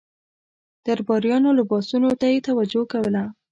[0.85, 3.23] درباریانو لباسونو ته یې توجه کوله.